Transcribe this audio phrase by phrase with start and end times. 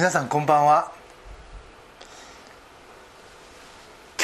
[0.00, 0.92] 皆さんこんばんは。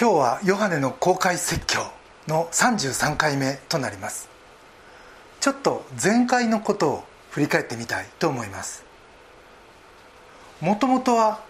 [0.01, 1.93] 今日はヨハネの公開説教
[2.27, 4.31] の33回目となります。
[5.39, 8.87] ちょっと前回のことを振り返ってみたいと思います。
[10.63, 11.43] もともとは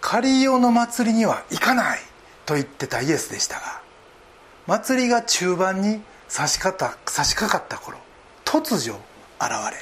[0.00, 2.00] カリオの祭りには行かない
[2.46, 3.80] と言ってたイエスでしたが
[4.66, 7.96] 祭りが中盤に差し差し掛かった頃
[8.44, 8.98] 突如
[9.38, 9.76] 現れ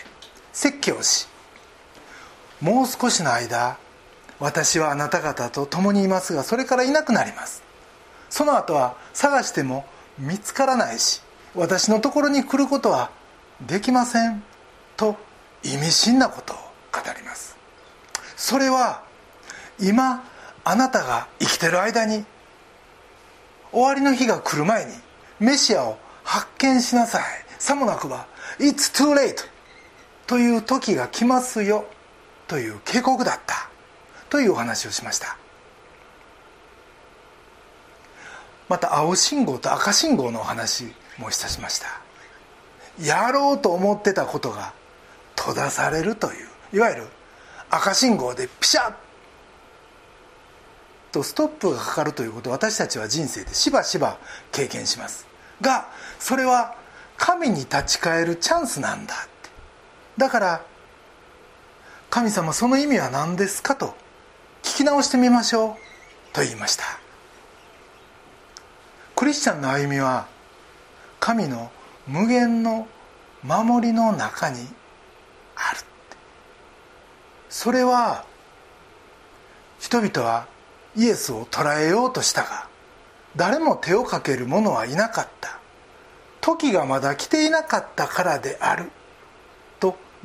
[0.52, 1.28] 説教し
[2.64, 3.76] もう少しの間
[4.40, 7.62] 私はあなた方と共にいますがそれからいなくなります。
[8.30, 9.84] その後は探しても
[10.18, 11.20] 見つからないし
[11.54, 13.10] 私のところに来ることは
[13.60, 14.42] できません
[14.96, 15.16] と
[15.62, 16.56] 意味深なことを
[16.90, 17.54] 語ります。
[18.34, 19.02] それは
[19.78, 20.24] 今
[20.64, 22.24] あなたが生きてる間に
[23.72, 24.92] 終わりの日が来る前に
[25.38, 27.22] メシアを発見しなさい。
[27.58, 28.26] さもなくば
[28.58, 29.46] It's too late
[30.26, 31.84] という時が来ますよ。
[32.54, 33.68] という警告だった。
[34.30, 35.36] というお話をしました。
[38.68, 40.84] また青信号と赤信号のお話
[41.18, 41.88] もいたしました。
[43.04, 44.72] やろうと思ってたことが
[45.36, 47.06] 閉ざされるといういわゆる
[47.70, 48.94] 赤信号でピシャッ
[51.10, 54.18] とストップがかかるということを私たちは人生でしばしば
[54.52, 55.26] 経験します。
[55.60, 55.88] が
[56.20, 56.76] それは
[57.16, 59.50] 神に立ち返るチャンスなんだって。
[60.18, 60.73] だから
[62.14, 63.86] 神様その意味は何ですかと
[64.62, 65.74] 聞き直してみましょう
[66.32, 66.84] と言いました。
[69.16, 70.28] クリスチャンの歩みは
[71.18, 71.72] 神の
[72.06, 72.86] 無限の
[73.42, 74.58] 守りの中に
[75.56, 75.80] ある。
[77.48, 78.24] それは
[79.80, 80.46] 人々は
[80.94, 82.68] イエスを捕らえようとしたが
[83.34, 85.58] 誰も手をかける者はいなかった。
[86.40, 88.92] 時がまだ来ていなかったからである。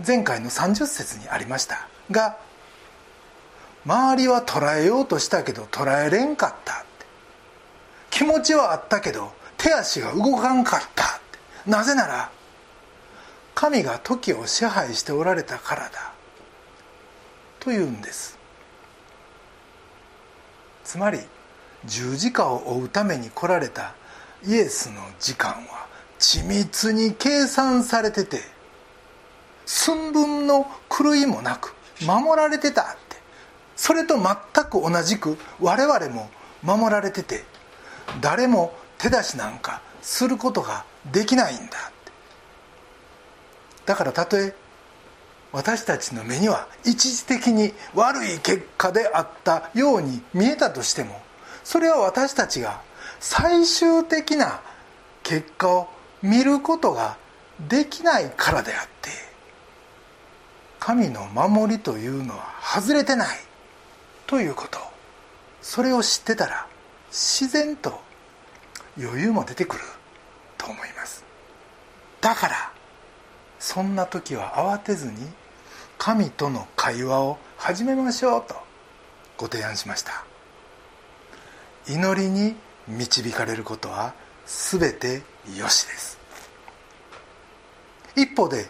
[0.06, 1.88] 前回の30節にありました。
[2.12, 2.38] が
[3.86, 6.86] 周りは捉えようとしたけど捉えれんかった
[8.10, 11.22] 気持ちはあったけど手足が動かんかった
[11.66, 12.32] なぜなら
[13.56, 16.14] 神が時を支配しておられたからだ。
[17.60, 18.38] というんです。
[20.84, 21.20] つまり
[21.86, 23.94] 十字架を追うために来られた
[24.46, 25.88] イエスの時間は
[26.20, 28.40] 緻密に計算されてて
[29.70, 33.18] 寸分の狂いもなく守られてたって。
[33.76, 34.26] それと全
[34.66, 36.32] く同じく我々も
[36.64, 37.44] 守られてて
[38.20, 42.12] 誰も手出しなんかすることができないんだって。
[43.86, 44.56] だからたとえ
[45.52, 51.22] 私たちの目には一時的に悪い結果であったように見えたとしても
[51.64, 52.82] それは私たちが
[53.20, 54.62] 最終的な
[55.22, 55.90] 結果を
[56.24, 57.18] 見ることが
[57.68, 59.29] できないからであって。
[60.80, 63.38] 神の守りというのは外れてない
[64.28, 64.80] ということ。
[65.62, 66.68] それを知ってたら
[67.12, 68.00] 自然と
[68.98, 69.84] 余裕も出てくる
[70.58, 71.24] と思います。
[72.22, 72.72] だから
[73.60, 75.18] そんな時は慌てずに
[75.98, 78.56] 神との会話を始めましょうと
[79.38, 80.24] ご提案しました。
[81.88, 82.56] 祈りに
[82.88, 84.14] 導かれることは
[84.46, 85.24] 全て
[85.58, 86.18] よしです。
[88.16, 88.70] 一方で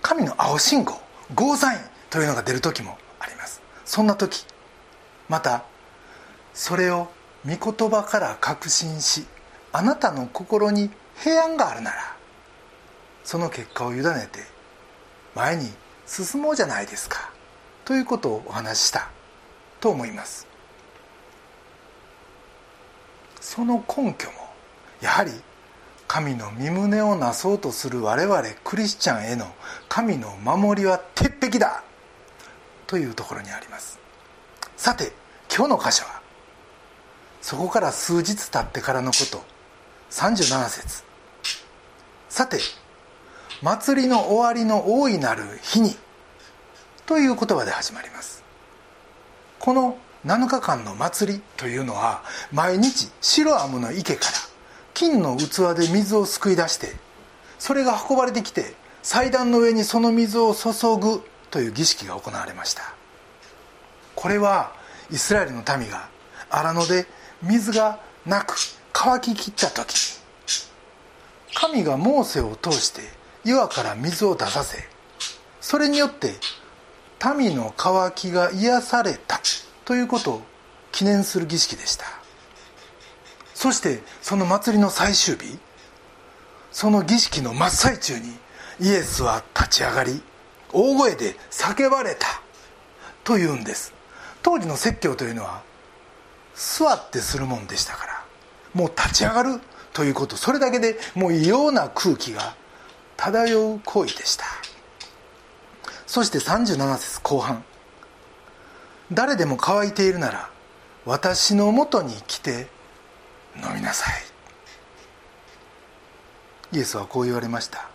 [0.00, 1.01] 神の青信号。
[1.34, 3.62] ゴーサインというのが出る時もあります。
[3.84, 4.46] そんな時
[5.28, 5.64] また
[6.54, 7.08] それを
[7.46, 9.24] 御言葉から確信し
[9.72, 12.16] あなたの心に平安があるなら
[13.24, 14.40] その結果を委ねて
[15.34, 15.70] 前に
[16.06, 17.30] 進もうじゃないですか
[17.84, 19.10] ということをお話しした
[19.80, 20.46] と思います。
[23.40, 24.34] その根拠も
[25.00, 25.32] やはり
[26.12, 29.46] 神の身旨をなそうとする我々クリスチャンへの
[29.88, 31.82] 神の守りは鉄壁だ。
[32.86, 33.98] というところにあります。
[34.76, 35.12] さて
[35.48, 36.20] 今日の箇所は
[37.40, 39.42] そこから数日経ってからのこと。
[40.10, 41.02] 37節。
[42.28, 42.58] さて
[43.62, 45.96] 祭りの終わりの大いなる日に
[47.06, 48.44] という言葉で始まります。
[49.58, 52.22] この7日間の祭りというのは
[52.52, 54.51] 毎日白アムの池から
[54.94, 56.88] 金の器で水をすくい出して
[57.58, 62.94] それが運ばれてきて祭壇の上にその水を注ぐという儀式が行われました。
[64.14, 64.72] これは
[65.10, 66.08] イスラエルの民が
[66.50, 67.06] 荒野で
[67.42, 68.54] 水がなく
[68.92, 70.20] 乾ききった時
[71.54, 73.02] 神がモーセを通して
[73.44, 74.78] 岩から水を出させ
[75.60, 76.34] それによって
[77.36, 79.40] 民の渇きが癒された
[79.84, 80.42] ということを
[80.92, 82.21] 記念する儀式でした。
[83.62, 85.56] そしてその祭りの最終日
[86.72, 88.26] その儀式の真っ最中に
[88.80, 90.20] イエスは立ち上がり
[90.72, 92.26] 大声で叫ばれた
[93.22, 93.94] というんです。
[94.42, 95.62] 当時の説教というのは
[96.56, 98.24] 座ってするもんでしたから
[98.74, 99.60] もう立ち上がる
[99.92, 100.36] ということ。
[100.36, 102.56] それだけでもう異様な空気が
[103.16, 104.44] 漂う行為でした。
[106.08, 107.62] そして37節後半
[109.12, 110.50] 誰でも乾いているなら
[111.04, 112.66] 私のもとに来て
[113.56, 114.14] 飲みなさい。
[116.72, 117.88] イエスはこう言われました。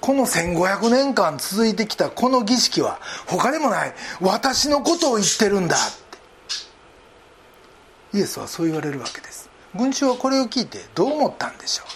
[0.00, 3.94] この1500年間続いてきたこの儀式は他でもない。
[4.20, 5.76] 私のことを言ってるんだ。
[5.76, 5.78] っ
[8.12, 9.48] てイエスはそう言われるわけです。
[9.74, 11.86] 群衆はこれを聞いてどう思ったんでしょう。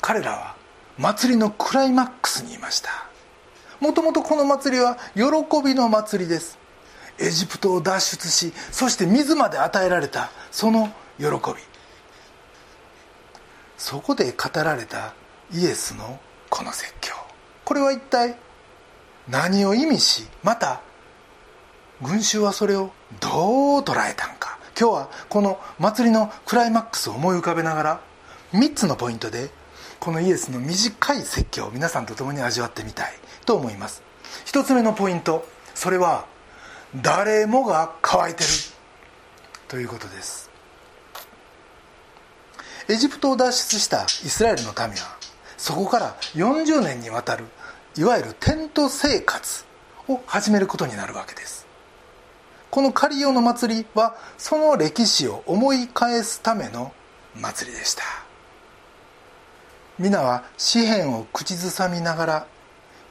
[0.00, 0.56] 彼らは
[0.98, 2.90] 祭りのクライマックスにいました。
[3.80, 5.22] もともとこの祭りは喜
[5.64, 6.58] びの祭りです。
[7.18, 10.30] エジプトを脱出しそして水まで与えられた。
[10.50, 10.92] その
[11.22, 11.62] 喜び。
[13.78, 15.14] そこで語られた
[15.52, 16.18] イエスの
[16.50, 17.14] この説教。
[17.64, 18.36] これは一体
[19.28, 20.80] 何を意味しまた
[22.02, 22.90] 群衆はそれを
[23.20, 24.58] どう捉えたんか。
[24.78, 28.00] 今日はこの祭りのクライマックスを思い浮かべながら
[28.52, 29.50] 3つのポイントで
[30.00, 33.12] このイエスの短い説教を皆さんと共に味わってみたい
[33.46, 34.02] と思います。
[34.46, 36.26] 1つ目のポイントそれは
[36.96, 38.48] 誰もが乾いてる。
[39.68, 40.51] ということです。
[42.88, 45.16] エジプトを脱出したイスラエルの民は
[45.56, 47.44] そこから40年にわたる
[47.96, 49.64] いわゆるテント生活
[50.08, 51.66] を始めることになるわけです。
[52.70, 56.92] このカリオの祭りはその歴史を思い返すための
[57.38, 58.02] 祭りでした。
[59.98, 62.46] 皆は紙片を口ずさみながら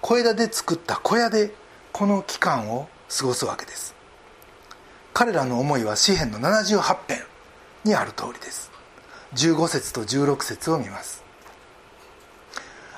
[0.01, 1.53] 小枝で作った小屋で
[1.91, 3.93] この期間を過ごすわけです。
[5.13, 7.19] 彼らの思いは詩篇の78編
[7.83, 8.70] にある通りです。
[9.33, 11.23] 15節と16節を見ます。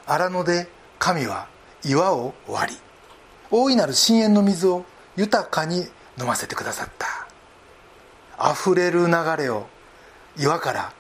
[0.06, 0.68] 荒野で
[1.00, 1.48] 神は
[1.86, 2.80] 岩を割り
[3.52, 4.86] 大いなる深淵の水を
[5.16, 5.88] 豊かに
[6.20, 7.08] 飲ませてくださった。
[8.38, 9.68] あふれる流れを
[10.38, 10.94] 岩から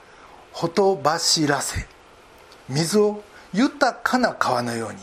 [0.51, 1.87] ほとばしらせ
[2.69, 4.99] 水を豊かな川のように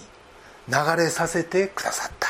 [0.69, 2.29] 流れさせてくださった。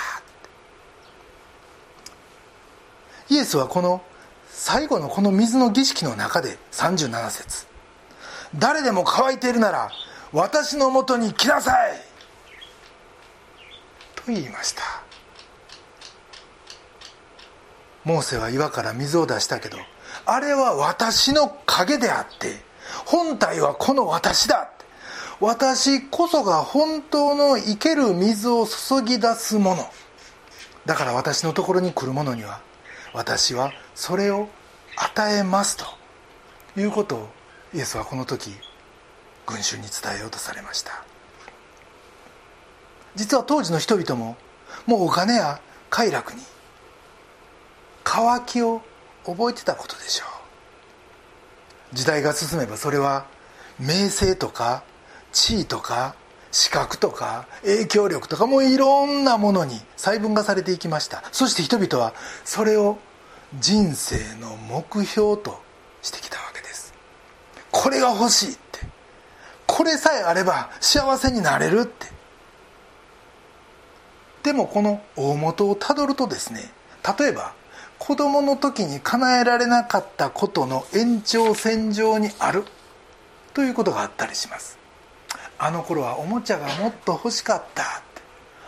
[3.28, 4.02] イエスはこの
[4.48, 7.69] 最後のこの水の儀式の中で37節
[8.54, 9.90] 誰でも乾いているなら
[10.32, 12.00] 私のもとに来なさい。
[14.14, 14.82] と言いました。
[18.04, 19.76] モーセは岩から水を出したけど
[20.24, 22.56] あれは私の影であって
[23.04, 24.70] 本体はこの私だ
[25.40, 29.84] 私こそが本当の生ける水を注ぎ出すもの。
[30.84, 32.60] だから私のところに来る者には
[33.12, 34.48] 私はそれを
[34.96, 35.84] 与えますと
[36.78, 37.28] いうことを
[37.72, 38.50] イエスはこの時
[39.46, 41.04] 群衆に伝えようとされました。
[43.14, 44.36] 実は当時の人々も
[44.86, 46.42] もうお金や快楽に
[48.04, 48.82] 渇きを
[49.24, 50.24] 覚えてたことでしょ
[51.92, 51.96] う。
[51.96, 53.26] 時代が進めばそれは
[53.78, 54.82] 名声とか
[55.32, 56.14] 地位とか
[56.52, 61.22] 資格とか影響力とかもういろんなものに細分化されていきました。
[61.30, 62.14] そして人々は
[62.44, 62.98] それを
[63.60, 65.62] 人生の目標と
[66.02, 66.39] してきた。
[67.70, 68.80] これが欲しいって。
[69.66, 72.06] これさえあれば幸せになれるって。
[74.42, 76.72] でもこの大元をたどるとですね
[77.18, 77.52] 例えば
[77.98, 82.64] 子供の時に叶えられなかったことの延長線上にある。
[83.52, 84.78] ということがあったりします。
[85.58, 87.86] あの頃はおもちゃがもっと欲しかったっ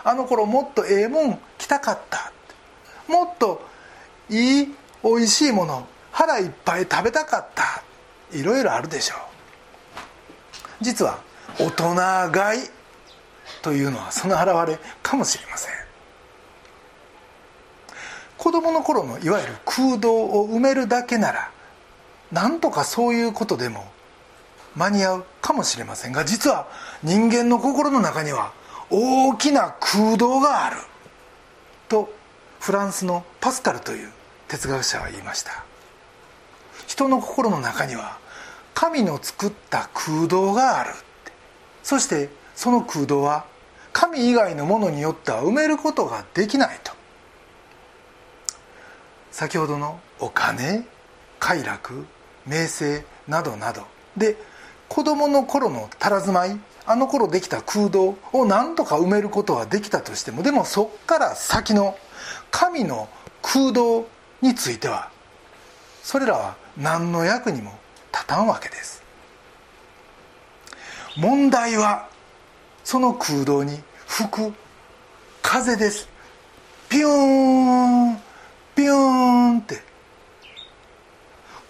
[0.05, 2.33] あの頃もっとええもん着たかったっ
[3.09, 3.63] もっと
[4.29, 7.83] いいおいしいもの腹いっぱい食べたかった
[8.33, 9.19] いろいろあるでしょう。
[10.81, 11.21] 実は
[11.59, 11.95] 大人
[12.33, 12.63] 買い
[13.63, 15.73] というのはその表れかもしれません。
[18.39, 21.51] 子供の頃のいわゆる空洞を埋めるだけなら
[22.33, 23.85] なんとかそういうことでも
[24.75, 26.67] 間に合うかもしれませんが実は
[27.05, 28.53] 人間の心の中には
[28.91, 30.77] 大きな空洞がある
[31.89, 32.13] と
[32.59, 34.11] フランスのパスカルという
[34.49, 35.65] 哲学者は言いました。
[36.89, 38.19] 人の心の中には
[38.75, 40.91] 神の作った空洞がある
[41.83, 43.45] そしてその空洞は
[43.93, 46.93] 神以外のものによっては埋めることができないと。
[49.31, 50.87] 先ほどのお金
[51.39, 52.07] 快楽
[52.47, 53.83] 名声などなど。
[54.17, 54.37] で
[54.89, 61.97] 子供の頃の佇まいあの頃できた空洞を何とか埋めることはできたとしてもでもそっから先の
[62.51, 63.09] 神の
[63.41, 64.07] 空洞
[64.43, 65.11] については
[66.03, 67.73] それらは何の役にも
[68.23, 69.03] 立たんわけです。
[71.17, 72.09] 問題は
[72.85, 74.53] その空洞に吹く
[75.43, 76.09] 風です。
[76.89, 78.17] ピューン
[78.75, 79.83] ピューンって。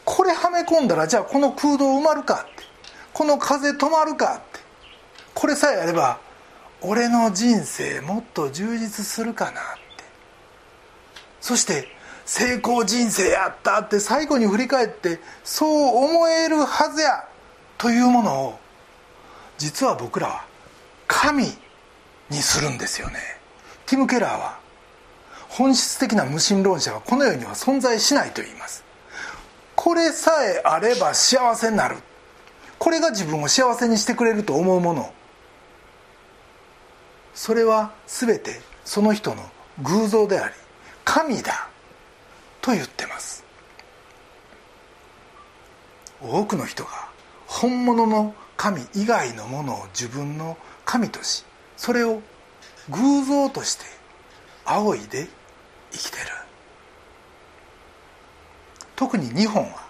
[0.04, 2.64] これはめ込んだらじゃあこの空洞埋まるかって。
[3.12, 4.60] この風止まるかって。
[5.34, 6.20] これさえあれば
[6.82, 9.60] 俺の人生もっと充実するかなって。
[11.40, 11.88] そして
[12.24, 17.24] 成功人生やったって最後に振り返ってそう思えるはずや
[17.78, 18.58] というものを
[19.58, 20.44] 実は僕らは
[21.06, 21.44] 神
[22.30, 23.18] にするんですよね。
[23.86, 24.58] ティム・ケラーは
[25.48, 28.84] 本質的な無神論者はこの世には存在しないと言います。
[29.76, 31.96] これさえあれば幸せになる。
[32.78, 35.12] これが自分を幸せにしてくれると思うもの。
[37.34, 39.42] それは全てその人の
[39.82, 40.54] 偶像であり
[41.04, 41.71] 神だ。
[42.62, 43.44] と言ってます。
[46.22, 46.90] 多くの人が
[47.46, 51.44] 本物の神以外のものを自分の神とし
[51.76, 52.22] それを
[52.88, 53.84] 偶像として
[54.64, 55.26] 仰いで
[55.90, 56.26] 生きてる。
[58.94, 59.82] 特に日本は、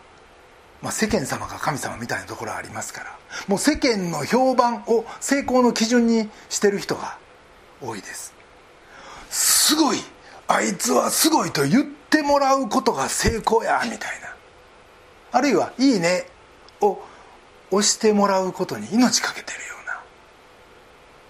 [0.80, 7.18] まあ、世間様が神様みたいなところありますからもう世間の評判を成功の基準にしてる人が
[7.82, 8.32] 多いです。
[9.28, 9.98] すごい
[10.48, 14.36] あいつはすごいと言ってもらうことが成功やみたいな。
[15.32, 16.26] あるいは「いいね」
[16.80, 17.02] を
[17.70, 20.00] 押してもらうことに命かけてるような。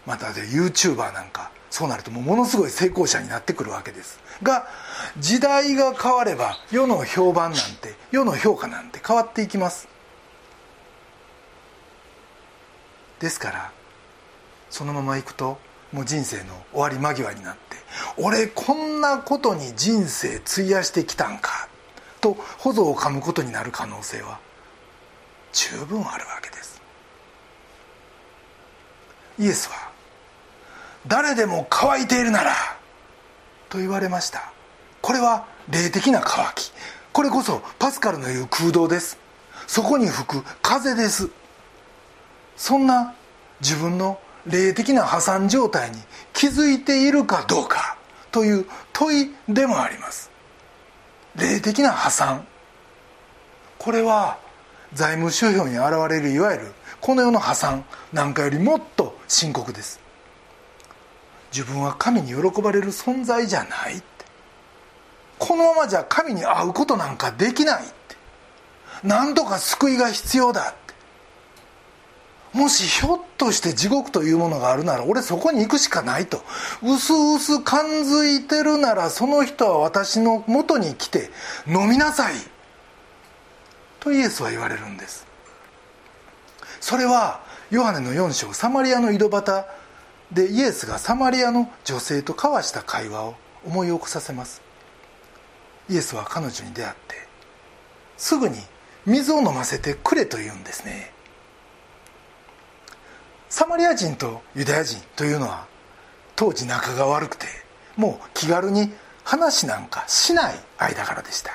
[0.06, 4.18] またで YouTuber なんかそうなるともうものすごい成功者になってくるわけです。
[4.42, 4.66] が
[5.18, 9.88] 時代が変われば世の評判なんて世の評価なんて変わっていきます。
[13.20, 13.70] ですから
[14.68, 15.58] そのままいくと
[15.92, 17.76] もう人生の終わり間際になって
[18.16, 21.68] 俺こんなことに人生費やしてきたんか
[22.20, 24.38] と補助を噛むことになる可能性は
[25.52, 26.80] 十分あるわけです。
[29.38, 29.90] イエスは
[31.06, 32.54] 誰でも乾いているなら
[33.68, 34.52] と言われました。
[35.02, 36.72] これは霊的な渇き。
[37.12, 39.18] これこそパスカルの言う空洞です。
[39.66, 41.28] そこに吹く風です。
[42.56, 43.14] そんな
[43.60, 45.98] 自分の霊的な破産状態に
[46.32, 47.96] 気づいているかどうか
[48.30, 50.30] という問いでもあります。
[51.36, 52.46] 霊的な破産。
[53.78, 54.38] これは
[54.94, 60.00] 財務指標に現れるいわゆるこの世の破産なんかよりもっと深刻です。
[61.52, 64.06] 自分は神に喜ばれる存在じゃないって。
[65.38, 68.16] このままじゃ神に会うことなんかできないって。
[69.02, 70.74] 何とか救いが必要だ
[72.52, 76.42] もしひょっとして地獄というものがあるなら俺そこに行くしかないと。
[76.82, 81.30] うすうす感づいてるならその人は私のもとに来て
[81.66, 82.34] 飲みなさい。
[84.00, 85.26] とイエスは言われるんです。
[86.80, 87.40] それは
[87.70, 89.64] ヨハネの4章サマリアの井戸端
[90.30, 94.60] でイエスがサマリアの女性と交わした会話を思い起こさせます。
[95.88, 97.14] イエスは彼女に出会って
[98.16, 98.56] すぐに
[99.06, 101.12] 水を飲ませてくれと言うんですね。
[103.52, 105.66] サマリア人とユダヤ人というのは
[106.36, 107.46] 当時仲が悪くて
[107.98, 108.90] もう気軽に
[109.24, 111.52] 話なんかしない間柄でした。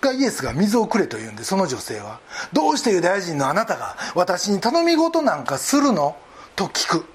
[0.00, 2.18] がイエスが水をくれと言うんでその女性は
[2.52, 6.16] 「どうしてユダヤ人のあなたが私に頼み事なんかするの?」
[6.56, 7.06] と聞く。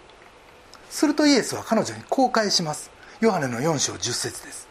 [0.89, 2.89] するとイエスは彼女にこう返します。
[3.19, 4.69] ヨハネの4章10節です。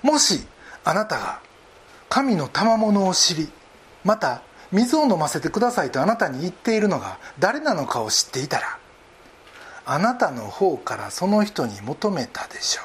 [0.00, 0.46] もし
[0.84, 1.40] あなたが
[2.08, 3.50] 神の賜物を知り
[4.04, 4.42] また
[4.74, 8.78] 水を飲ませてくださいとあなたに言っているのが誰なのかを知っていたら
[9.86, 12.84] あなたの方からその人に求めたでしょう。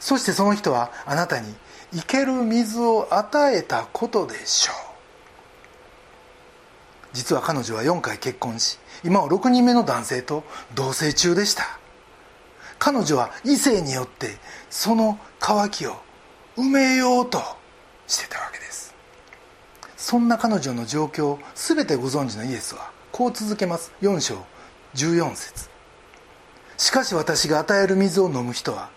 [0.00, 1.54] そしてその人はあなたに
[1.92, 4.76] 生ける水を与えたことでしょう。
[7.12, 11.78] 実は彼女は4回結婚し今は6人目の男性と同棲中でした。
[12.78, 14.36] 彼女は異性によって
[14.68, 15.96] その渇きを
[16.56, 17.40] 埋めようと
[18.06, 18.59] してたわけです。
[20.00, 23.92] そんな彼女の状況を全てご存知のイエスはこう続けます。
[24.00, 24.34] 4章
[24.94, 25.68] 14節。
[26.78, 28.88] しかし私が与える水を飲む人は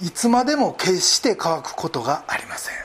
[0.00, 2.76] いつまでも決して乾くことがありません。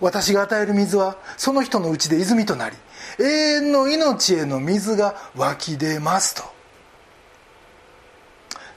[0.00, 2.76] 私が与える水はその人のうちで泉となり
[3.20, 6.44] 永遠の命への水が湧き出ますと。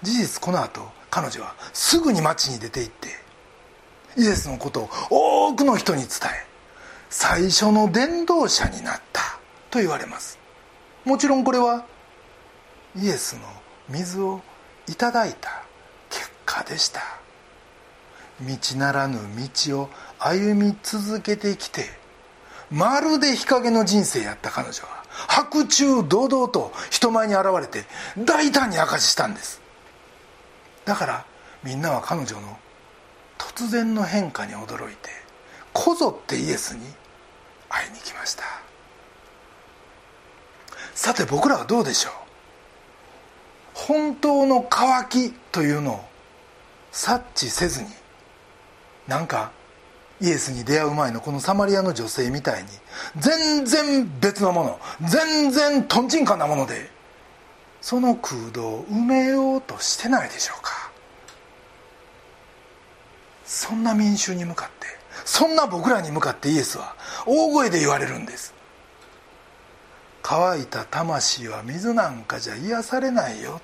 [0.03, 3.07] 事実この後彼女はすぐに町に出て行って
[4.17, 4.89] イエスのことを
[5.49, 6.09] 多くの人に伝
[6.43, 6.56] え
[7.09, 10.37] 最初の伝道者になったと言われます。
[11.05, 11.85] もちろんこれは
[12.95, 13.41] イエスの
[13.89, 14.41] 水を
[14.87, 15.63] いただいた
[16.09, 17.01] 結果でした。
[18.41, 19.19] 道ならぬ
[19.65, 21.85] 道を歩み続けてきて
[22.69, 27.85] まるで日陰の人生やった彼女は白昼堂々と人前に現れて
[28.17, 29.61] 大胆に明かししたんです。
[30.85, 31.25] だから
[31.63, 32.57] みんなは彼女の
[33.37, 35.09] 突然の変化に驚いて
[35.79, 36.81] こぞってイエスに
[37.69, 38.43] 会いに来ました。
[40.95, 42.13] さて僕らはどうでしょう？
[43.75, 46.05] 本当の渇きというのを
[46.91, 47.89] 察知せずに
[49.07, 49.51] なんか
[50.19, 52.69] イエスに出会う前のこのサマリアの女性みたいに
[53.17, 56.89] 全然別のもの全然とんちんかんなもので
[57.81, 60.91] その空洞を埋めようとしてないでしょうか？
[63.45, 64.76] そんな民衆に向かって
[65.27, 68.53] そんな僕らに向かってイエスは大声で言われるんです。
[70.23, 73.59] 乾いた魂は水なんかじゃ癒されないよ。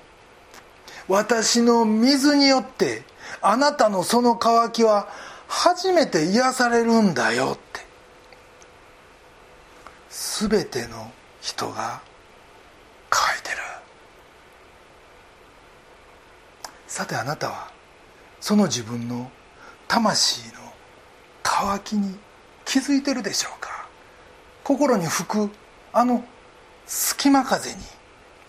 [1.08, 3.02] 私の水によって
[3.40, 5.08] あなたのその渇きは
[5.48, 7.80] 初めて癒されるんだよって。
[10.10, 12.02] 全ての人が
[13.08, 13.56] 乾いてる。
[16.86, 17.70] さてあなたは
[18.38, 19.30] その自分の
[19.88, 20.63] 魂の
[21.44, 22.16] 渇きに
[22.64, 23.86] 気づいてるでしょうか？
[24.64, 25.50] 心に吹く
[25.92, 26.24] あの
[26.86, 27.76] 隙間風に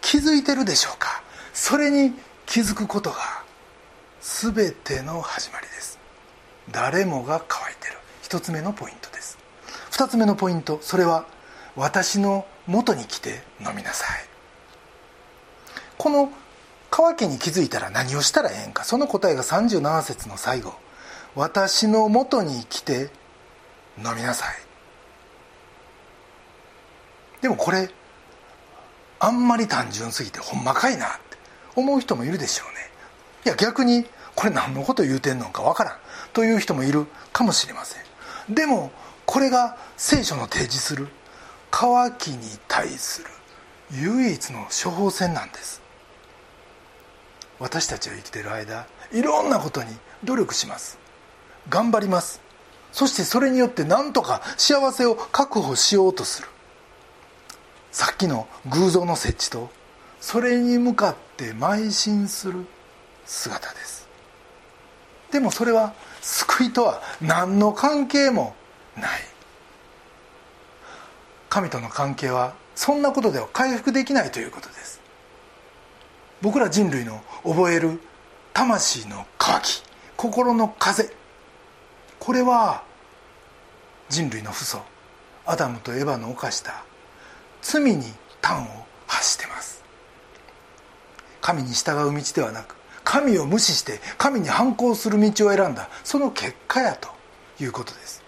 [0.01, 1.21] 気づいてるでしょうか？
[1.53, 2.13] それに
[2.47, 3.17] 気づくことが
[4.21, 5.99] 全ての始まりです。
[6.71, 7.97] 誰もが乾いてる。
[8.23, 9.37] 一つ目のポイントです。
[9.91, 11.25] 二つ目のポイントそれは
[11.75, 14.25] 私の元に来て飲みなさい。
[15.97, 16.31] この
[16.89, 18.83] 乾きに気づいたら何をしたらええんか？
[18.85, 20.73] その答えが37節の最後。
[21.35, 23.09] 私の元に来て
[23.97, 24.55] 飲みなさい。
[27.41, 27.89] でもこれ
[29.19, 31.37] あんまり単純すぎてほんまかいなって
[31.75, 32.75] 思う人もいるでしょうね。
[33.45, 35.97] いや逆にこれ何のこと言うてんのかわからん
[36.33, 38.53] という人もいるかもしれません。
[38.53, 38.91] でも
[39.25, 41.07] これが聖書の提示する
[41.71, 43.27] 渇きに対する
[43.91, 45.81] 唯一の処方箋なんです。
[47.59, 50.97] 私たちは生きてる間いろんなことに努力します。
[51.69, 52.41] 頑張ります。
[52.91, 56.47] そしてそれによって何とか幸せを確保しようとする。
[57.91, 59.69] さっきの偶像の設置と
[60.19, 62.65] それに向かって邁進する
[63.25, 64.07] 姿です。
[65.31, 68.55] でもそれは救いとは何の関係も
[68.97, 69.21] ない。
[71.49, 75.01] 神との関係はそんなことでは回復できないということです。
[76.41, 78.01] 僕ら人類の覚える
[78.53, 79.83] 魂の渇き
[80.17, 81.13] 心の風。
[82.19, 82.83] これは
[84.09, 84.81] 人類の父祖
[85.45, 86.83] アダムとエヴァの犯した
[87.61, 89.83] 罪に端を発してます。
[91.41, 95.89] 神に従う道ではなく神を無視して神に反抗する道を選んだ。
[96.03, 97.09] その結果やと
[97.61, 98.23] いうことです。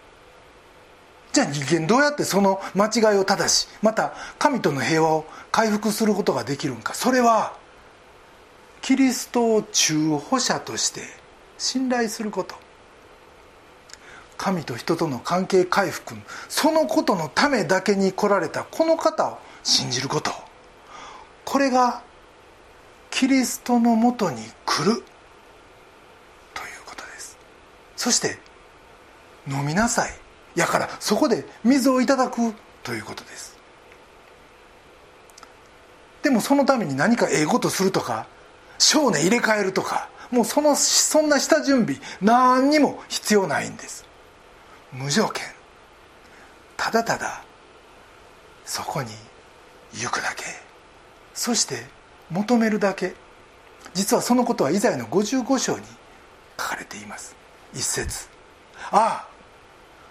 [1.34, 6.94] じゃあ人間どうやってその間違いを正しまた神との平和を回復することができるんか。
[6.94, 7.56] それは
[8.82, 11.02] キリストを中保者として
[11.58, 12.56] 信頼すること。
[14.38, 16.16] 神と人との関係回復。
[16.48, 18.64] そのことのためだけに来られた。
[18.64, 20.32] この方を信じること。
[21.44, 22.04] これが
[23.10, 25.04] キリストのもとに来る。
[26.54, 27.38] ということです。
[27.96, 28.38] そして
[29.48, 30.12] 飲みなさい。
[30.56, 33.58] やからそこで水をいただくということです。
[36.24, 38.28] でもそのために何かええことするとか
[38.80, 44.07] 性根入れ替えるとかもうそのそんな下準備何にも必要ないんです。
[44.94, 45.46] 無条件。
[46.78, 47.44] ただただ
[48.66, 49.10] そこに
[49.94, 50.44] 行くだけ。
[51.34, 51.86] そして
[52.30, 53.14] 求めるだけ。
[53.94, 55.86] 実はそのことはイザヤの55章に
[56.60, 57.36] 書かれています。
[57.74, 58.28] 一節。
[58.92, 59.28] ああ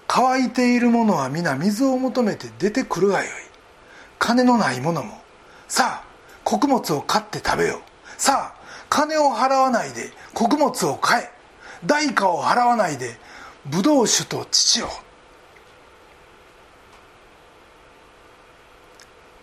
[0.08, 3.28] 乾いている者は皆水を求めて出てくるがよい。
[4.18, 5.20] 金のない者も。
[5.68, 6.04] さあ
[6.44, 7.80] 穀物を買って食べよう。
[8.20, 8.56] さあ
[8.88, 11.30] 金を払わないで穀物を買え。
[11.84, 13.18] 代価を払わないで
[13.70, 14.88] ブドウ酒と乳を。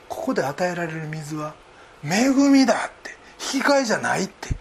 [0.08, 1.56] ここで与えられる水は
[2.04, 3.12] 恵みだって。
[3.56, 4.56] 引き換えじゃないって。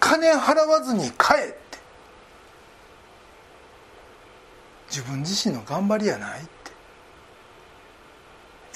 [0.00, 1.56] 金払わずに買えって。
[4.88, 6.50] 自分自身の頑張りやないって。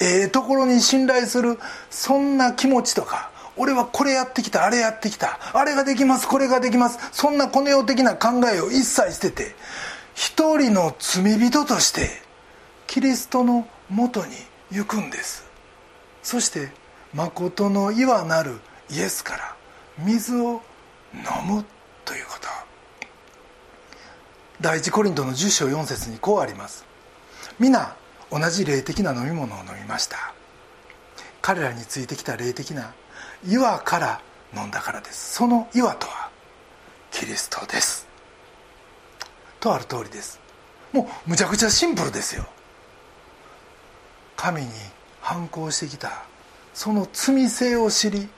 [0.01, 1.57] ええところに信頼する。
[1.89, 3.31] そんな気持ちとか。
[3.57, 4.65] 俺はこれやってきた。
[4.65, 5.39] あれやってきた。
[5.53, 6.27] あれができます。
[6.27, 6.99] これができます。
[7.11, 9.55] そんなこの世的な考えを一切捨てて。
[10.19, 12.09] 一人の罪人として
[12.87, 14.33] キリストのもとに
[14.69, 15.49] 行くんです。
[16.21, 16.71] そして
[17.13, 18.59] 誠の岩なる
[18.91, 19.55] イエスから
[19.97, 20.61] 水を
[21.13, 21.63] 飲む
[22.03, 22.49] ということ。
[24.59, 26.85] 第一コリントの10章4節にこうあります。
[27.57, 27.95] 皆
[28.29, 30.33] 同じ霊的な飲み物を飲みました。
[31.41, 32.91] 彼らについてきた霊的な
[33.47, 34.21] 岩から
[34.53, 35.35] 飲んだからです。
[35.35, 36.29] その岩とは
[37.09, 38.08] キリストです。
[39.59, 40.39] とある通りです。
[40.91, 42.45] もうむちゃくちゃシンプルですよ。
[44.35, 44.69] 神に
[45.21, 46.23] 反抗してきた。
[46.73, 48.29] その罪性を知り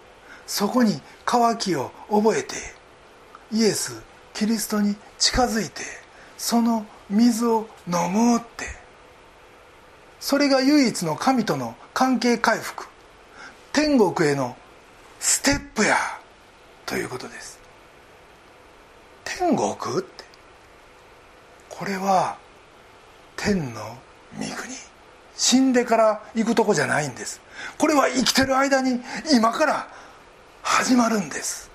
[0.48, 2.56] そこに渇きを覚えて
[3.52, 4.02] イエス
[4.34, 5.84] キリストに近づいて
[6.38, 8.66] その水を飲むって。
[10.20, 12.86] それが唯一の神との関係回復。
[13.74, 14.56] 天国への
[15.20, 15.98] ステップや。
[16.86, 17.60] ということです。
[19.24, 19.70] 天国？
[20.00, 20.21] って
[21.82, 22.38] これは
[23.36, 23.82] 天の
[24.38, 24.72] 御国。
[25.36, 27.42] 死んでから行くとこじゃないんです。
[27.80, 29.02] これは生きてる間に
[29.34, 29.88] 今から
[30.62, 31.72] 始まるんです。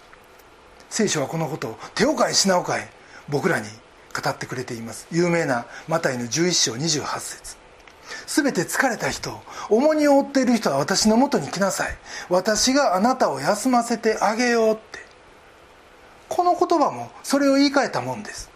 [0.91, 2.89] 聖書はこのことを手を変え品を変え
[3.29, 3.67] 僕らに
[4.15, 5.09] 語ってくれています。
[5.11, 7.57] 有名なマタイの11章28節。
[8.29, 9.41] 全て疲れた人
[9.71, 11.97] 重荷を負っている人は私のもとに来なさい。
[12.29, 15.01] 私があなたを休ませてあげようって。
[16.29, 18.55] この言葉もそれを言い換えたもんです。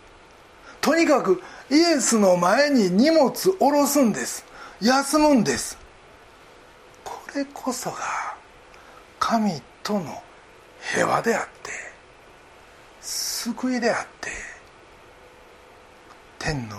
[0.81, 4.45] とにかくイエスの前に荷物下ろすんです。
[4.81, 5.79] 休むんです。
[7.05, 7.99] これこそが
[9.19, 10.23] 神との
[10.93, 11.71] 平和であって
[13.01, 14.31] 救いであって
[16.39, 16.77] 天の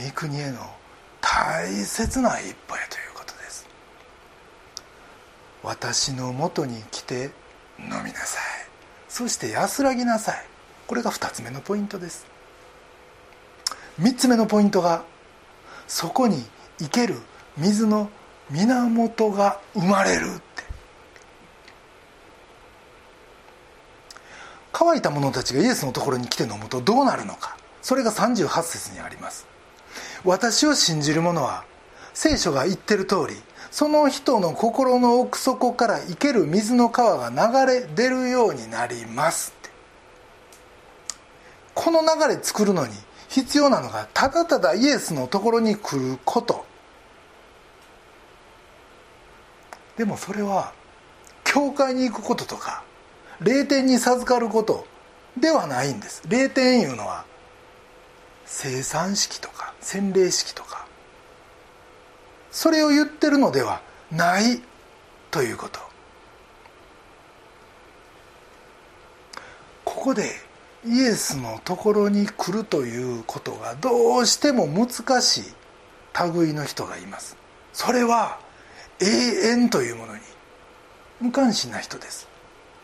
[0.00, 0.58] 御国への
[1.20, 3.66] 大切な一歩やということです。
[5.62, 7.30] 私のもとに来て
[7.78, 8.42] 飲みなさい。
[9.08, 10.44] そして安らぎなさい。
[10.86, 12.33] これが2つ目のポイントです。
[14.00, 15.04] 3つ目のポイントが
[15.86, 16.44] そこに
[16.78, 17.16] 生ける
[17.56, 18.10] 水の
[18.50, 20.64] 源が生まれるって。
[24.72, 27.56] 乾いた者たちがイエスのところに来て飲むとどうなるのか。
[27.80, 29.46] それが38節にあります。
[30.24, 31.64] 私を信じる者は
[32.14, 33.36] 聖書が言ってる通り
[33.70, 39.52] その人の心の奥底から生ける水の川が流れ出るようになります
[41.74, 42.92] この流れ作るのに
[43.34, 46.64] 必要なのがただただイエスのところに来ること。
[49.96, 50.72] でもそれは
[51.42, 52.84] 教会に行くこととか
[53.40, 54.86] 霊点に授かること
[55.36, 56.22] ではないんです。
[56.28, 57.24] 霊点いうのは
[58.46, 60.86] 生産式とか洗礼式とか。
[62.52, 63.80] それを言ってるのでは
[64.12, 64.62] ない
[65.32, 65.80] ということ。
[69.84, 70.30] ここで
[70.86, 75.44] イエスのところに来るということがどうしても難しい
[76.34, 77.36] 類の人がいます。
[77.72, 78.38] それは
[79.00, 80.20] 永遠というものに
[81.20, 82.28] 無関心な人です。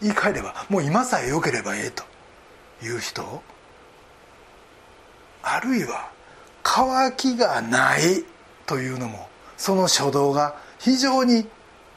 [0.00, 2.04] 言い換えればもう今さえ良ければええと
[2.82, 3.42] いう人。
[5.42, 6.10] あるいは
[6.62, 8.24] 渇きがない
[8.66, 11.46] というのもその初動が非常に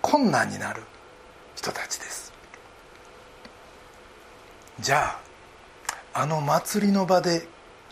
[0.01, 0.81] 困難になる
[1.55, 2.33] 人たちです。
[4.79, 5.22] じゃあ
[6.13, 7.47] あの祭りの場で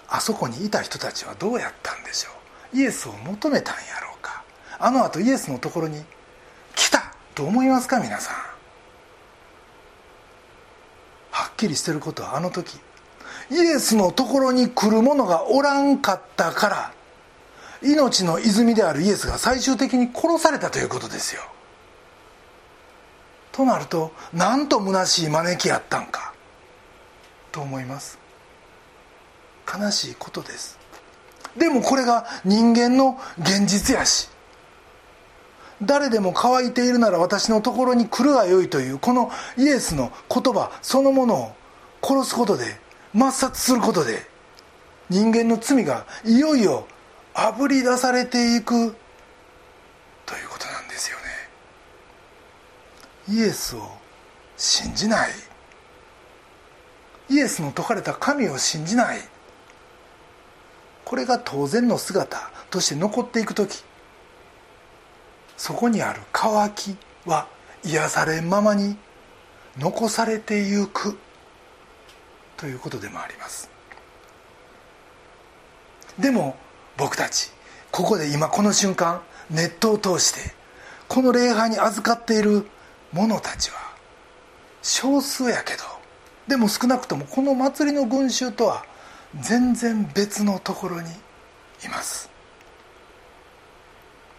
[0.07, 2.29] あそこにいた人たちはどうやったんでしょ
[2.73, 2.77] う？
[2.77, 4.43] イエスを求めたんやろうか？
[4.79, 6.03] あのあとイエスのところに
[6.75, 7.13] 来た？
[7.33, 8.35] と思いますか皆さん？
[11.31, 12.79] はっきりしてることはあの時。
[13.49, 16.93] イエスのところに来る者がおらんかったから
[17.81, 21.41] 命の泉であるイエスが最終的に殺されたということですよ。
[23.51, 26.30] となるとなんと虚しい招きやったんか？
[27.51, 28.19] と思います。
[29.67, 30.79] 悲しいことです。
[31.57, 34.29] でもこれが人間の現実やし。
[35.81, 41.55] 誰でも乾いているなら私のところに来るがよいというこのイエスの言葉そのものを
[42.03, 42.77] 殺すことで
[43.15, 44.27] 抹殺することで
[45.09, 46.85] 人間の罪がいよいよ
[47.33, 48.95] あぶり出されていく。
[50.25, 51.23] ということなんですよね。
[53.41, 53.81] イエスを
[54.57, 55.29] 信じない。
[57.31, 59.19] イエスの説かれた神を信じない。
[61.05, 63.83] これが当然の姿として残っていく時。
[65.55, 67.47] そこにある渇きは
[67.85, 68.97] 癒されんままに
[69.79, 71.17] 残されてゆく。
[72.57, 73.69] ということでもあります。
[76.19, 76.57] でも
[76.97, 77.49] 僕たち
[77.91, 80.53] ここで今この瞬間ネットを通して
[81.07, 82.67] この礼拝に預かっている
[83.13, 83.77] 者たちは
[84.81, 86.00] 少数やけど
[86.47, 88.85] でも少なくともこの祭りの群衆とは
[89.39, 92.29] 全然別のところにいます。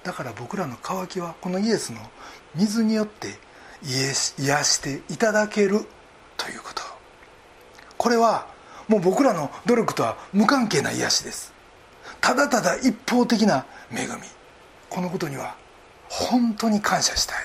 [0.03, 2.01] だから僕らの渇きはこのイエスの
[2.55, 3.39] 水によって
[3.83, 4.15] 癒
[4.65, 5.87] していただける
[6.37, 6.83] ということ。
[7.97, 8.47] これは
[8.89, 11.53] もう僕らの努力とは無関係な癒しです。
[12.21, 14.13] ただただ一方的な恵み。
[14.91, 15.57] このことには
[16.09, 17.37] 本当に感謝したい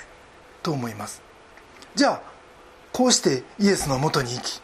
[0.61, 1.21] と思います。
[1.95, 2.21] じゃあ
[2.97, 4.59] こうしてイエスのもとに行き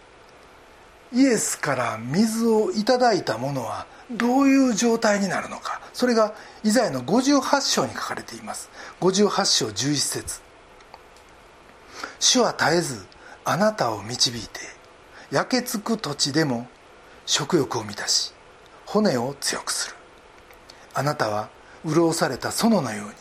[1.14, 5.80] イエスから水をいただいた者はどういう状態になるのか。
[5.94, 8.72] それがイザヤの58章に書かれています。
[9.02, 10.42] 58章11節。
[12.20, 13.06] 主は絶えず
[13.46, 14.62] あなたを導いて
[15.30, 16.68] 焼けつく土地でも
[17.28, 18.34] 食欲を満たし
[18.88, 19.96] 骨を強くする。
[20.96, 21.50] あなたは
[21.86, 23.14] 潤された園のように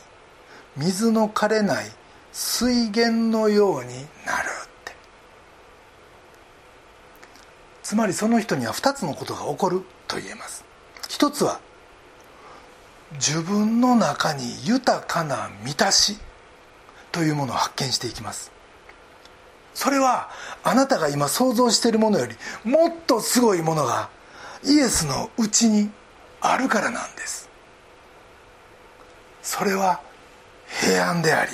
[0.89, 1.87] 水の枯れない
[2.33, 3.91] 水源のように
[4.25, 4.93] なるって
[7.93, 10.65] つまりその人には2つのことが起こると言えます。
[11.11, 11.61] 一つは
[13.17, 16.17] 自分の中に豊かな満たし
[17.11, 18.51] というものを発見していきます。
[19.75, 20.31] それは
[20.65, 24.09] あなたが今想像しているものよりもっとすごいものが
[24.65, 25.91] イエスのうちに
[26.41, 27.51] あるからなんです。
[29.43, 30.01] それは
[30.81, 31.53] 平安であり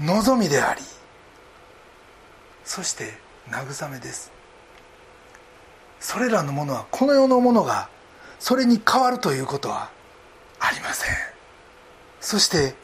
[0.00, 0.80] 望みであり
[2.64, 3.12] そして
[3.50, 4.33] 慰めです。
[6.04, 7.88] それらのものはこの世のものが
[8.38, 9.90] それに変わるということは
[10.60, 11.14] ありません。
[12.20, 12.74] そして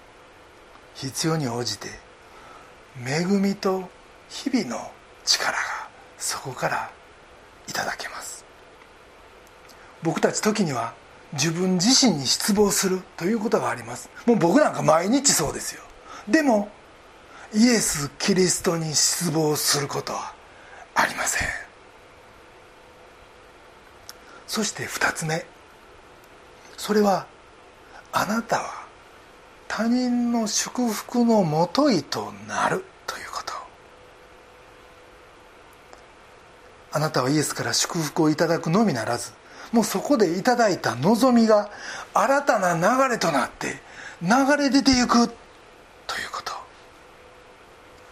[0.94, 1.88] 必要に応じて
[3.06, 3.90] 恵みと
[4.30, 4.90] 日々の
[5.26, 5.58] 力が
[6.16, 6.90] そこから
[7.68, 8.42] いただけます。
[10.02, 10.94] 僕たち時には
[11.34, 14.08] 自分自身に失望するということがあります。
[14.24, 15.82] もう僕なんか毎日そうですよ。
[16.26, 16.70] でも
[17.52, 20.32] イエス・キリストに失望することは
[20.94, 21.69] ありません。
[24.50, 25.46] そして2つ目。
[26.76, 27.28] それは
[28.10, 28.84] あなたは
[29.68, 33.52] 他人の祝福のもといとなるということ。
[36.90, 39.30] あなたはイエスから祝福をいただくのみならず
[39.70, 41.70] もうそこでいただいた望みが
[42.12, 43.76] 新たな流れとなって
[44.20, 46.52] 流れ出ていくということ。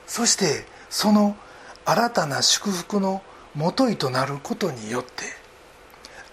[0.06, 1.36] そしてその
[1.84, 3.22] 新たな祝福の
[3.56, 5.47] もといとなることによって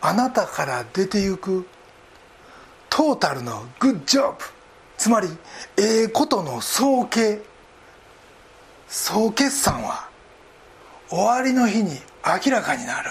[0.07, 1.65] あなたから出ていく
[2.91, 4.37] トータルのグッジョブ
[4.97, 5.27] つまり
[5.77, 7.41] ええことの総計。
[8.87, 10.07] 総決算は
[11.09, 13.09] 終わりの日に明らかになる。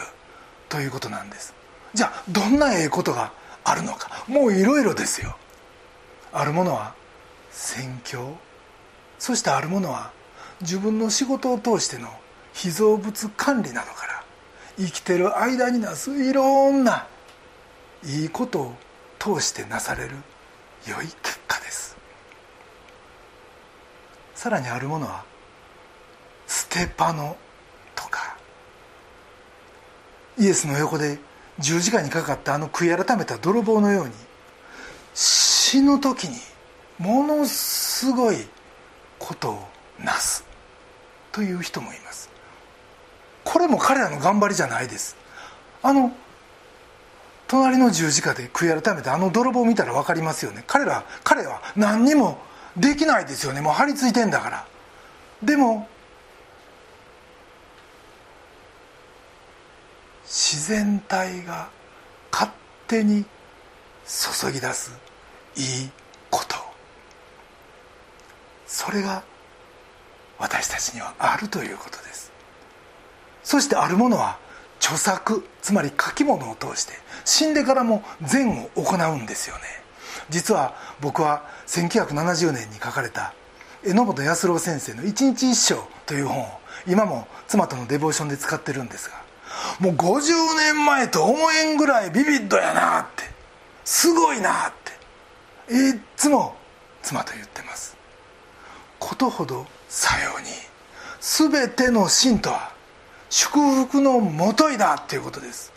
[0.68, 1.52] ということなんです。
[1.94, 3.32] じゃあどんなええことが
[3.64, 4.24] あるのか。
[4.28, 5.36] もういろいろですよ。
[6.32, 6.94] あるものは
[7.50, 8.36] 宣教。
[9.18, 10.12] そしてあるものは
[10.60, 12.08] 自分の仕事を通しての
[12.52, 14.23] 被造物管理などから。
[14.76, 17.06] 生きてる間になすいろんな
[18.04, 18.74] いいことを
[19.18, 20.16] 通してなされる
[20.86, 21.96] 良い結果です。
[24.34, 25.24] さらにあるものは
[26.46, 27.36] ステパノ
[27.94, 28.36] とか。
[30.38, 31.18] イエスの横で
[31.58, 34.12] 十字架にかかったあの悔い改めた泥棒のように
[35.14, 36.36] 死ぬ時に
[36.98, 38.46] ものすごい
[39.18, 40.44] ことをなす
[41.32, 42.33] という人もいます。
[43.54, 45.16] これも彼らの頑張りじゃないです。
[45.80, 46.10] あの
[47.46, 50.64] 隣の十字架で悔い改めてあの泥棒見たら分かりますよね。
[50.66, 52.38] 彼ら彼は何にも
[52.76, 53.60] できないですよね。
[53.60, 54.66] もう張り付いてんだから。
[55.40, 55.86] でも
[60.24, 61.68] 自然体が
[62.32, 62.50] 勝
[62.88, 63.24] 手に
[64.04, 64.98] 注ぎ出す
[65.54, 65.90] いい
[66.28, 66.56] こと。
[68.66, 69.22] それが
[70.40, 72.23] 私たちにはあるということです。
[73.44, 74.38] そしてあるものは
[74.80, 79.62] 著作つまり書き物を通して死んでからも善を行うんですよね。
[80.30, 83.34] 実は僕は1970年に書かれた
[83.84, 85.74] 榎本康郎先生の「一日一生」
[86.06, 89.16] という本を今も妻とのデボーションで使ってるんですが
[89.78, 93.24] もう50年前と思えんぐらいビビッドやなって
[93.84, 94.72] すごいなっ
[95.68, 96.56] ていつも
[97.02, 97.96] 妻と言ってます。
[98.98, 100.46] ことほどさように
[101.20, 102.73] 全ての信とは
[103.34, 105.72] 祝福のもといだっていうことです。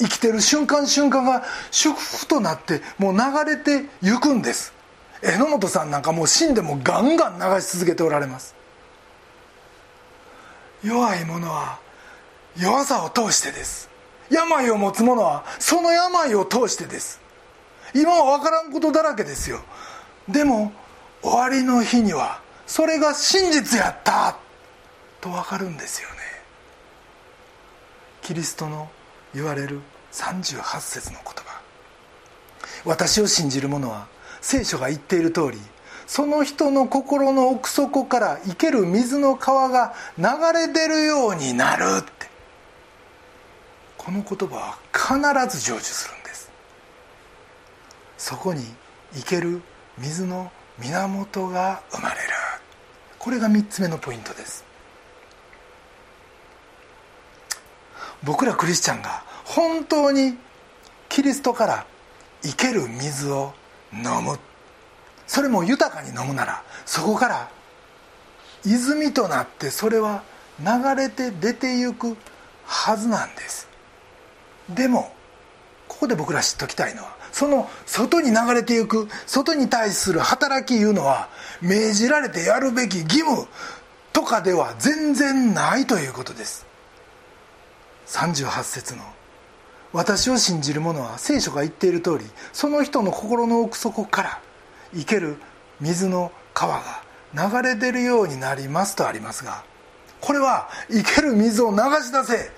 [0.00, 4.72] 生きてる瞬間瞬間が祝福となってもう流れてゆくんです。
[5.22, 8.56] 榎本さんなんかもう死んでもガンガン流し続けておられます。
[10.82, 11.78] 弱い者は
[12.56, 13.88] 弱さを通してです。
[14.28, 17.20] 病を持つ者はその病を通してです。
[17.94, 19.60] 今は分からんことだらけですよ。
[20.28, 20.72] でも
[21.22, 24.36] 終わりの日にはそれが真実やった
[25.20, 26.17] と分かるんですよね。
[28.28, 28.90] キリストの
[29.34, 29.80] 言われる
[30.12, 31.62] 38節の言葉。
[32.84, 34.06] 私を信じる者は
[34.42, 35.58] 聖書が言っている通り
[36.06, 42.28] その人の心の奥底から生ける水の川が流れ出るようになるって。
[43.96, 46.50] この言葉は必ず成就するんです。
[48.18, 48.62] そこに
[49.14, 49.62] 生ける
[49.96, 52.20] 水の源が生まれる。
[53.18, 54.67] これが3つ目のポイントです。
[58.22, 60.36] 僕らクリスチャンが本当に
[61.08, 61.86] キリストから
[62.42, 63.52] 生ける水を
[63.92, 64.38] 飲む。
[65.26, 67.48] それも豊かに飲むならそこから
[68.64, 70.22] 泉となってそれは
[70.58, 72.16] 流れて出てゆく
[72.66, 73.68] はずなんです。
[74.68, 75.12] でも
[75.86, 81.28] ここで僕ら知っときたいのはその外に流れていく外に対する働きいうのは
[81.60, 83.46] 命じられてやるべき義務
[84.12, 86.67] とかでは全然ないということです。
[88.08, 89.02] 38節の
[89.92, 94.40] 「私を信じる者は聖書が言っている通りその人の心の奥底から
[94.94, 95.36] 生ける
[95.80, 97.02] 水の川が
[97.34, 99.62] 流れ出るようになります」とありますが
[100.20, 102.50] これは生ける水を流し出せ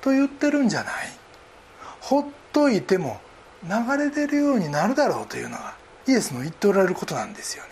[0.00, 0.94] と言ってるんじゃない。
[2.00, 3.20] ほっといても
[3.62, 5.74] 流れ出るようになるだろうというのが
[6.06, 7.70] イエスの言っておられることなんですよね。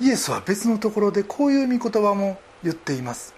[0.00, 3.35] イエスは別のところでこういう御言葉も言っています。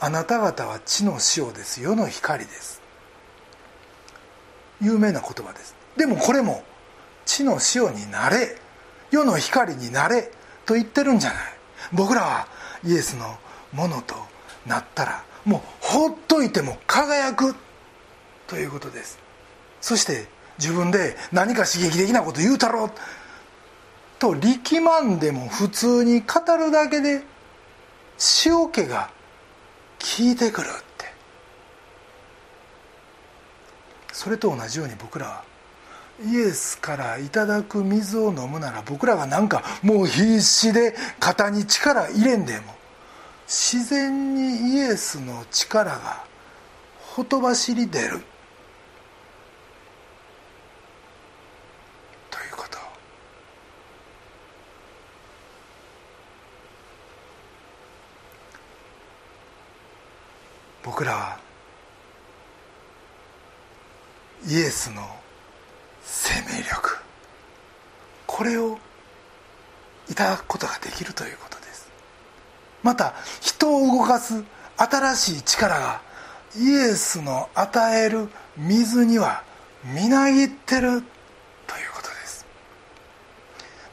[0.00, 1.82] あなた方は地の塩です。
[1.82, 2.80] 世の光です。
[4.80, 5.74] 有名な言葉です。
[5.96, 6.62] でもこれも
[7.26, 8.56] 地の塩になれ。
[9.10, 10.30] 世の光になれ。
[10.66, 11.38] と言ってるんじゃない。
[11.92, 12.48] 僕らは
[12.84, 13.38] イエスの
[13.72, 14.14] ものと
[14.66, 17.54] なったらもうほっといても輝く。
[18.46, 19.18] ということです。
[19.80, 20.26] そして
[20.58, 22.90] 自分で何か刺激的なこと言うたろう。
[24.18, 27.22] と力まんでも普通に語るだけで
[28.44, 29.10] 塩気が
[29.98, 31.06] 聞いてくるって。
[34.12, 35.44] それと同じように僕らは
[36.24, 42.78] イエスからいただく水を飲むなら僕らがなんかもう必死で肩に力入れんでも。
[43.48, 46.22] 自然にイエスの力が
[46.98, 48.20] ほとばしり出る
[52.30, 52.78] ということ
[60.88, 61.38] 僕らは
[64.48, 65.02] イエスの
[66.02, 66.96] 生命力。
[68.26, 68.78] これを
[70.08, 71.90] いただくことができるということです。
[72.82, 74.42] また人を動かす
[74.78, 76.00] 新しい力が
[76.56, 79.42] イエスの与える水には
[79.84, 81.02] みなぎってるという
[81.94, 82.46] ことです。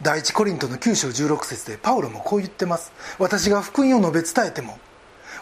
[0.01, 2.93] 第一コリントの9章16節でパウロもこう言ってます。
[3.19, 4.79] 私が福音を述べ伝えても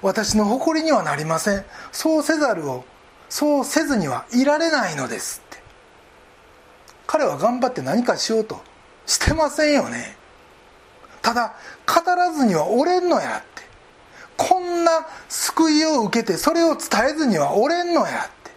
[0.03, 1.65] 私の誇りにはなりません。
[1.93, 2.83] そうせざるを
[3.29, 5.63] そうせずにはいられないのですって。
[7.07, 8.61] 彼は頑張って何かしようと
[9.05, 10.17] してませんよね。
[11.21, 11.55] ただ
[11.87, 13.63] 語らずにはおれんのやって。
[14.35, 18.51] こんな救いを受けてそれを伝えずにはおれんのやって。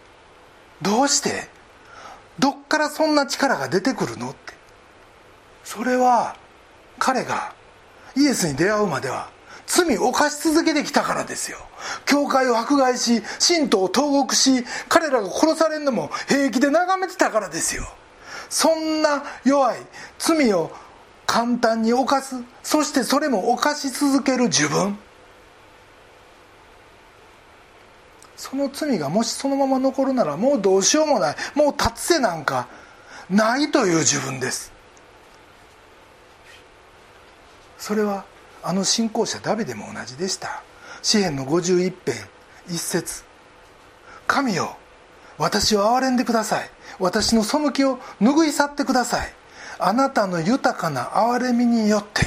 [0.81, 1.47] どうして
[2.39, 4.53] どっからそんな力が出てくるのって。
[5.63, 6.35] それは
[6.99, 7.53] 彼が
[8.17, 9.29] イエスに出会うまでは
[9.67, 11.57] 罪を犯し続けてきたからですよ。
[12.05, 17.83] 教会を迫害し信徒を投獄し彼らが殺されるのも平気で眺めてたからですよ。
[18.49, 19.79] そんな弱い
[20.17, 20.71] 罪を
[21.25, 24.97] 簡単に犯すそしてそれも犯し続ける自分。
[28.37, 32.67] その罪がもしそのまま残るならもうどうしようもないもう立つせなんか
[33.29, 34.71] ないという自分です。
[37.77, 38.25] それは
[38.67, 40.61] あの信仰者ダビデも同じでした。
[41.01, 42.15] 詩篇の51編
[42.67, 43.23] 一節。
[44.27, 44.75] 神よ
[45.37, 46.69] 私を憐れんでください。
[46.99, 49.33] 私の背きを拭い去ってください。
[49.79, 52.25] あなたの豊かな憐れみによって。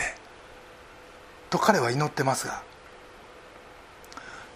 [1.51, 2.63] と彼は祈ってますが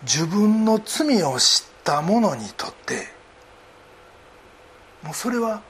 [0.05, 3.09] 自分の罪を知った者にとって
[5.03, 5.61] もうそれは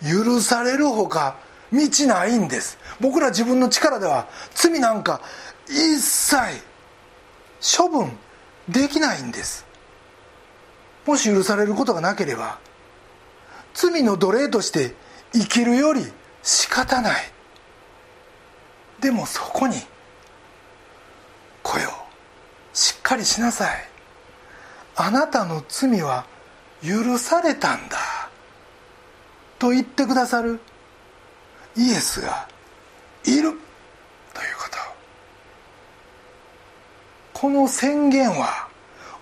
[0.00, 1.36] 許されるほか
[1.74, 2.78] 道ないんです。
[3.00, 5.20] 僕ら自分の力では罪なんか
[5.68, 6.36] 一切
[7.76, 8.16] 処分
[8.68, 9.66] できないんです。
[11.06, 12.58] もし許されることがなければ
[13.74, 14.94] 罪の奴隷として
[15.32, 16.00] 生きるより
[16.42, 17.32] 仕方ない。
[19.00, 19.76] でもそこに
[21.62, 21.90] 声を
[22.72, 23.88] しっかりしなさい。
[24.96, 26.24] あなたの罪は
[26.82, 27.98] 許されたんだ。
[29.58, 30.60] と言ってくださる
[31.76, 32.48] イエスが
[33.24, 33.42] いる。
[33.42, 33.58] というこ
[34.70, 34.76] と。
[37.32, 38.68] この宣言は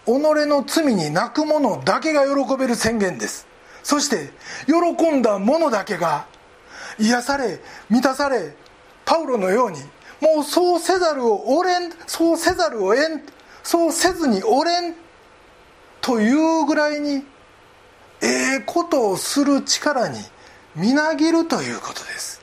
[0.07, 3.46] 己の罪に泣く者だけが喜べる宣言です。
[3.82, 4.30] そして
[4.66, 6.26] 喜んだ者だけが
[6.98, 8.55] 癒され満たされ
[9.05, 9.78] パウロのように
[10.20, 13.22] もうそうせざるをおれんそうせざるをえん
[13.62, 14.94] そうせずにおれん
[16.00, 17.24] というぐらいに
[18.20, 20.18] ええことをする力に
[20.76, 22.41] みなぎるということです。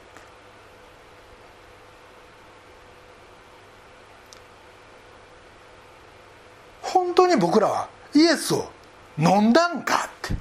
[7.20, 8.70] 当に僕らはイエスを
[9.18, 10.36] 飲んだんかって。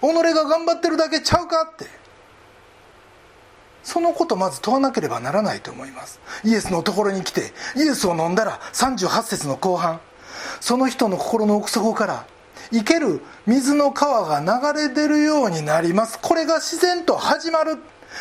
[0.00, 1.86] 己が頑張ってるだけちゃうかって。
[3.84, 6.20] そのことまず問わなければならないと思います。
[6.44, 10.00] イエスのところに来てイエスを飲んだら38節の後半
[10.60, 12.26] その人の心の奥底から
[12.70, 16.18] 生ける水の川が流れ出るようになります。
[16.20, 17.78] これが自然と始まる。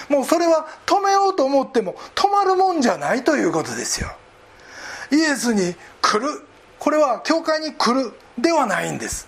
[0.09, 4.15] もうそれは止めようと思っても止まるもんじゃないということですよ。
[5.11, 6.46] イエスに来る。
[6.79, 9.27] これは教会に来るではないんです。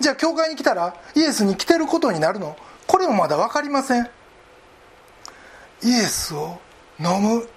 [0.00, 2.56] じゃあ教会に来たらイエスに来てることになるの？
[2.86, 4.08] これもまだ分かりません。
[5.82, 6.60] イエスを
[6.98, 7.48] 飲む。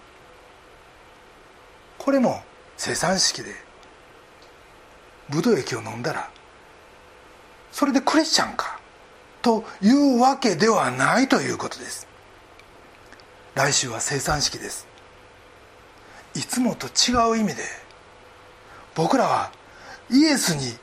[1.97, 2.41] これも
[2.78, 3.51] 生産式で。
[5.30, 6.30] ブドウ液を飲んだら
[7.72, 8.80] それでクリスチャンか。
[9.41, 12.07] というわけではないということです。
[13.55, 14.88] 来週は生産式です。
[16.36, 17.63] いつもと違う意味で
[18.95, 19.51] 僕らは
[20.09, 20.77] イエスに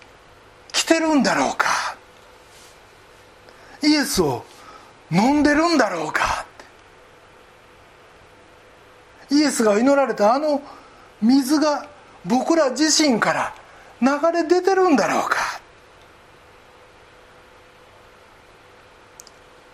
[0.71, 1.97] 来てるんだろうか。
[3.83, 4.45] イエスを
[5.11, 6.47] 飲んでるんだろうか。
[9.31, 10.63] イエスが祈られたあの
[11.23, 11.89] 水が
[12.25, 13.55] 僕ら自身から
[14.01, 15.61] 流れ出てるんだろうか。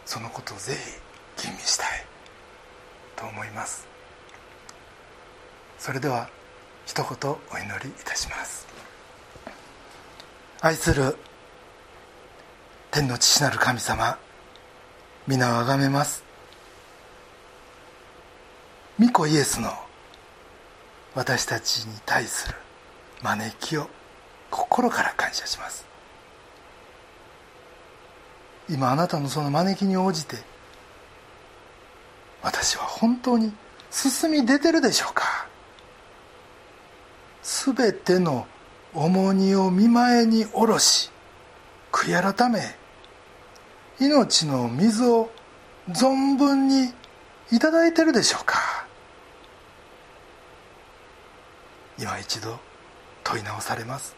[0.06, 0.74] そのことをぜ
[1.36, 2.06] ひ吟味したい
[3.16, 3.86] と思います。
[5.78, 6.28] それでは
[6.88, 8.66] 一言お祈りいたします。
[10.62, 11.16] 愛する
[12.90, 14.18] 天の父なる神様
[15.26, 16.24] 皆をあがめます。
[18.98, 19.70] 御子イエスの
[21.14, 22.54] 私たちに対する
[23.22, 23.86] 招きを
[24.50, 25.84] 心から感謝します。
[28.70, 30.36] 今あなたのその招きに応じて
[32.42, 33.52] 私は本当に
[33.90, 35.47] 進み出てるでしょうか？
[37.48, 38.46] 全ての
[38.92, 41.10] 重荷を見舞いに下ろし
[41.90, 42.60] 悔い改め
[43.98, 45.30] 命の水を
[45.88, 46.92] 存分に
[47.50, 48.86] いただいてるでしょうか。
[51.98, 52.60] 今一度
[53.24, 54.14] 問い直されます。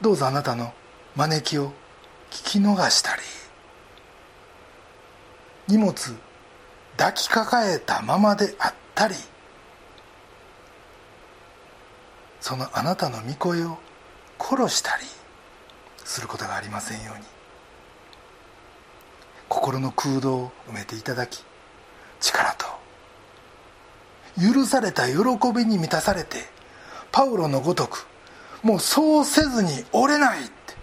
[0.00, 0.72] どうぞあなたの
[1.14, 1.72] 招きを
[2.30, 3.22] 聞き逃したり
[5.68, 5.94] 荷物
[6.96, 9.14] 抱きかかえたままであったり
[12.50, 13.78] そのあなたの御声を
[14.40, 15.04] 殺したり
[16.04, 17.24] することがありませんように。
[19.48, 21.44] 心の空洞を埋めていただき
[22.20, 22.66] 力と
[24.36, 25.16] 許された喜
[25.54, 26.38] びに満たされて
[27.12, 28.08] パウロのごとく
[28.64, 30.74] もうそうせずに折れないって。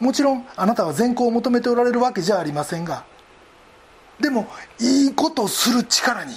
[0.00, 3.04] もちろんあなたは善行を求めておられるわけじゃありませんが
[4.18, 4.48] でも
[4.80, 6.32] いいことする力に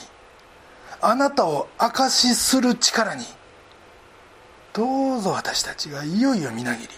[0.99, 3.23] あなたを証しする力に
[4.75, 6.89] どうぞ私たちがいよいよみなぎり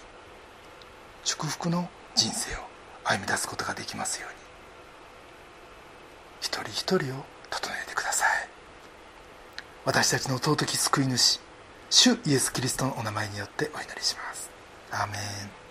[1.23, 2.59] 祝福の人生を
[3.03, 4.37] 歩み出すことができますように
[6.41, 8.27] 一人一人を整えてください。
[9.85, 11.39] 私たちの尊き救い主
[11.89, 14.49] 主イエス・キリストのお名前によってお祈りします。
[14.91, 15.66] アーメン。